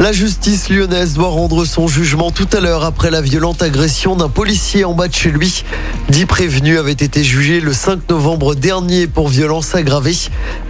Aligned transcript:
La 0.00 0.12
justice 0.12 0.68
lyonnaise 0.68 1.14
doit 1.14 1.28
rendre 1.28 1.64
son 1.64 1.88
jugement 1.88 2.30
tout 2.30 2.46
à 2.52 2.60
l'heure 2.60 2.84
après 2.84 3.10
la 3.10 3.20
violente 3.20 3.62
agression 3.62 4.14
d'un 4.14 4.28
policier 4.28 4.84
en 4.84 4.94
bas 4.94 5.08
de 5.08 5.12
chez 5.12 5.32
lui. 5.32 5.64
Dix 6.08 6.24
prévenus 6.24 6.78
avaient 6.78 6.92
été 6.92 7.24
jugés 7.24 7.60
le 7.60 7.72
5 7.72 8.08
novembre 8.08 8.54
dernier 8.54 9.08
pour 9.08 9.26
violence 9.26 9.74
aggravée. 9.74 10.16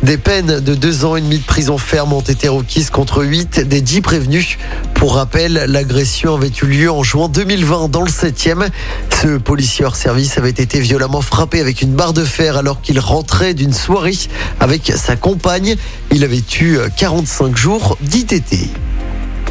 Des 0.02 0.16
peines 0.16 0.61
de 0.61 0.75
deux 0.75 1.05
ans 1.05 1.14
et 1.14 1.20
demi 1.20 1.38
de 1.38 1.45
prison 1.45 1.77
ferme 1.77 2.14
ont 2.14 2.23
été 2.23 2.48
requises 2.48 2.88
contre 2.88 3.23
huit 3.23 3.61
des 3.61 3.83
dix 3.83 4.01
prévenus. 4.01 4.56
Pour 4.95 5.16
rappel, 5.16 5.52
l'agression 5.69 6.34
avait 6.34 6.51
eu 6.62 6.65
lieu 6.65 6.91
en 6.91 7.02
juin 7.02 7.29
2020 7.29 7.91
dans 7.91 8.02
le 8.02 8.10
7e. 8.10 8.70
Ce 9.10 9.37
policier 9.37 9.84
hors 9.84 9.97
service 9.97 10.38
avait 10.38 10.48
été 10.48 10.80
violemment 10.80 11.20
frappé 11.20 11.60
avec 11.60 11.83
une 11.83 11.92
barre 11.92 12.15
de 12.15 12.24
fer 12.24 12.56
alors 12.56 12.80
qu'il 12.80 12.98
rentrait 12.98 13.52
d'une 13.52 13.74
soirée 13.74 14.16
avec 14.59 14.91
sa 14.97 15.16
compagne. 15.16 15.77
Il 16.12 16.24
avait 16.24 16.42
eu 16.62 16.79
45 16.97 17.55
jours 17.59 17.98
d'ITT. 18.01 18.70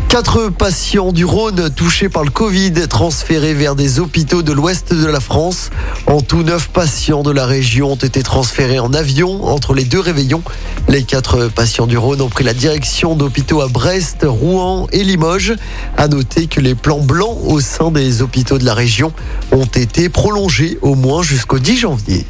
Quatre 0.09 0.49
patients 0.49 1.11
du 1.11 1.25
Rhône 1.25 1.69
touchés 1.69 2.07
par 2.07 2.23
le 2.23 2.29
Covid 2.29 2.71
transférés 2.87 3.53
vers 3.53 3.75
des 3.75 3.99
hôpitaux 3.99 4.41
de 4.41 4.53
l'ouest 4.53 4.93
de 4.93 5.05
la 5.05 5.19
France. 5.19 5.69
En 6.07 6.21
tout, 6.21 6.43
neuf 6.43 6.69
patients 6.69 7.23
de 7.23 7.31
la 7.31 7.45
région 7.45 7.91
ont 7.91 7.95
été 7.95 8.23
transférés 8.23 8.79
en 8.79 8.93
avion 8.93 9.45
entre 9.45 9.73
les 9.73 9.83
deux 9.83 9.99
réveillons. 9.99 10.41
Les 10.87 11.03
quatre 11.03 11.49
patients 11.49 11.87
du 11.87 11.97
Rhône 11.97 12.21
ont 12.21 12.29
pris 12.29 12.45
la 12.45 12.53
direction 12.53 13.15
d'hôpitaux 13.15 13.61
à 13.61 13.67
Brest, 13.67 14.19
Rouen 14.23 14.87
et 14.93 15.03
Limoges. 15.03 15.55
À 15.97 16.07
noter 16.07 16.47
que 16.47 16.61
les 16.61 16.73
plans 16.73 17.01
blancs 17.01 17.37
au 17.43 17.59
sein 17.59 17.91
des 17.91 18.21
hôpitaux 18.21 18.57
de 18.57 18.65
la 18.65 18.73
région 18.73 19.11
ont 19.51 19.65
été 19.65 20.07
prolongés 20.07 20.79
au 20.81 20.95
moins 20.95 21.21
jusqu'au 21.21 21.59
10 21.59 21.77
janvier. 21.77 22.25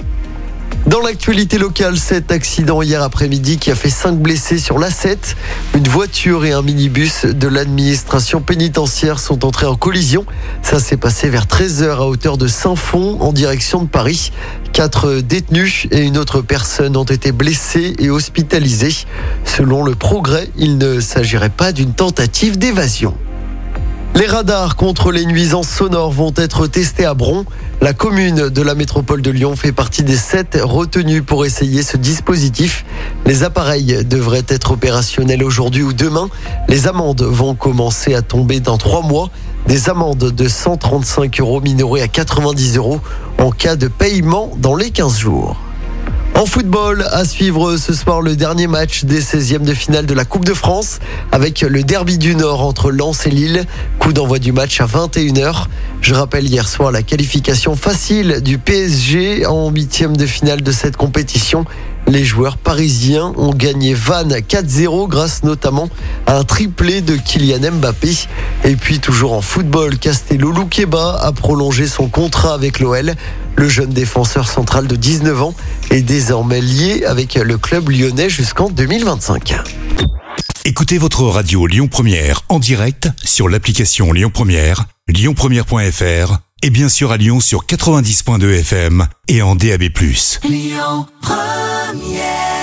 Dans 0.87 1.01
l'actualité 1.01 1.57
locale, 1.57 1.97
cet 1.97 2.31
accident 2.31 2.81
hier 2.81 3.03
après-midi 3.03 3.57
qui 3.57 3.71
a 3.71 3.75
fait 3.75 3.89
5 3.89 4.13
blessés 4.19 4.57
sur 4.57 4.79
l'A7. 4.79 5.35
Une 5.75 5.85
voiture 5.85 6.45
et 6.45 6.53
un 6.53 6.61
minibus 6.61 7.25
de 7.25 7.49
l'administration 7.49 8.39
pénitentiaire 8.39 9.19
sont 9.19 9.43
entrés 9.43 9.65
en 9.65 9.75
collision. 9.75 10.25
Ça 10.61 10.79
s'est 10.79 10.95
passé 10.95 11.29
vers 11.29 11.45
13h 11.45 11.97
à 11.97 12.05
hauteur 12.05 12.37
de 12.37 12.47
Saint-Fond 12.47 13.17
en 13.19 13.33
direction 13.33 13.81
de 13.81 13.89
Paris. 13.89 14.31
Quatre 14.71 15.19
détenus 15.19 15.87
et 15.91 16.03
une 16.03 16.17
autre 16.17 16.39
personne 16.39 16.95
ont 16.95 17.03
été 17.03 17.33
blessés 17.33 17.93
et 17.99 18.09
hospitalisés. 18.09 18.95
Selon 19.43 19.83
le 19.83 19.93
progrès, 19.93 20.49
il 20.55 20.77
ne 20.77 21.01
s'agirait 21.01 21.49
pas 21.49 21.73
d'une 21.73 21.91
tentative 21.91 22.57
d'évasion. 22.57 23.13
Les 24.17 24.25
radars 24.25 24.75
contre 24.75 25.11
les 25.11 25.27
nuisances 25.27 25.69
sonores 25.69 26.11
vont 26.11 26.33
être 26.37 26.65
testés 26.65 27.05
à 27.05 27.13
Bron. 27.13 27.45
La 27.81 27.93
commune 27.93 28.49
de 28.49 28.61
la 28.63 28.73
métropole 28.73 29.21
de 29.21 29.29
Lyon 29.29 29.55
fait 29.55 29.71
partie 29.71 30.01
des 30.01 30.17
sept 30.17 30.57
retenues 30.59 31.21
pour 31.21 31.45
essayer 31.45 31.83
ce 31.83 31.97
dispositif. 31.97 32.83
Les 33.27 33.43
appareils 33.43 34.03
devraient 34.05 34.45
être 34.47 34.71
opérationnels 34.71 35.43
aujourd'hui 35.43 35.83
ou 35.83 35.93
demain. 35.93 36.29
Les 36.67 36.87
amendes 36.87 37.21
vont 37.21 37.53
commencer 37.53 38.15
à 38.15 38.23
tomber 38.23 38.59
dans 38.59 38.79
trois 38.79 39.03
mois. 39.03 39.29
Des 39.67 39.87
amendes 39.87 40.17
de 40.17 40.47
135 40.47 41.39
euros 41.39 41.61
minorées 41.61 42.01
à 42.01 42.07
90 42.07 42.77
euros 42.77 42.99
en 43.37 43.51
cas 43.51 43.75
de 43.75 43.87
paiement 43.87 44.51
dans 44.57 44.75
les 44.75 44.89
15 44.89 45.15
jours. 45.15 45.66
En 46.37 46.45
football, 46.45 47.03
à 47.11 47.25
suivre 47.25 47.77
ce 47.77 47.95
soir 47.95 48.21
le 48.21 48.35
dernier 48.35 48.67
match 48.67 49.05
des 49.05 49.21
16e 49.21 49.63
de 49.63 49.73
finale 49.73 50.05
de 50.05 50.13
la 50.13 50.23
Coupe 50.23 50.45
de 50.45 50.53
France 50.53 50.99
avec 51.31 51.61
le 51.61 51.81
derby 51.81 52.19
du 52.19 52.35
Nord 52.35 52.61
entre 52.61 52.91
Lens 52.91 53.25
et 53.25 53.31
Lille. 53.31 53.65
Coup 53.97 54.13
d'envoi 54.13 54.37
du 54.37 54.51
match 54.51 54.79
à 54.79 54.85
21h. 54.85 55.65
Je 55.99 56.13
rappelle 56.13 56.45
hier 56.45 56.67
soir 56.67 56.91
la 56.91 57.01
qualification 57.01 57.75
facile 57.75 58.41
du 58.43 58.59
PSG 58.59 59.47
en 59.47 59.71
huitième 59.71 60.15
de 60.15 60.27
finale 60.27 60.61
de 60.61 60.71
cette 60.71 60.95
compétition. 60.95 61.65
Les 62.07 62.23
joueurs 62.23 62.57
parisiens 62.57 63.33
ont 63.35 63.53
gagné 63.53 63.93
Vannes 63.93 64.37
4-0 64.37 65.09
grâce 65.09 65.43
notamment 65.43 65.89
à 66.25 66.37
un 66.37 66.43
triplé 66.45 67.01
de 67.01 67.17
Kylian 67.17 67.71
Mbappé. 67.73 68.11
Et 68.63 68.77
puis 68.77 68.99
toujours 68.99 69.33
en 69.33 69.41
football, 69.41 69.97
Castello 69.97 70.51
Luqueba 70.51 71.19
a 71.21 71.31
prolongé 71.33 71.85
son 71.85 72.07
contrat 72.07 72.53
avec 72.53 72.79
l'OL. 72.79 73.13
Le 73.57 73.67
jeune 73.67 73.89
défenseur 73.89 74.47
central 74.47 74.87
de 74.87 74.95
19 74.95 75.41
ans 75.41 75.53
est 75.89 76.01
désormais 76.01 76.61
lié 76.61 77.03
avec 77.05 77.35
le 77.35 77.57
club 77.57 77.89
lyonnais 77.89 78.29
jusqu'en 78.29 78.69
2025. 78.69 79.55
Écoutez 80.63 80.97
votre 80.97 81.23
radio 81.23 81.67
Lyon 81.67 81.87
Première 81.87 82.41
en 82.47 82.59
direct 82.59 83.09
sur 83.23 83.49
l'application 83.49 84.13
Lyon 84.13 84.31
Première, 84.33 84.85
lyonpremière.fr 85.09 86.37
et 86.63 86.69
bien 86.69 86.89
sûr 86.89 87.11
à 87.11 87.17
Lyon 87.17 87.39
sur 87.39 87.65
90.2 87.65 88.59
FM 88.59 89.07
et 89.27 89.41
en 89.41 89.55
DAB+. 89.55 89.83
Lyon 90.43 91.05
Première 91.87 92.56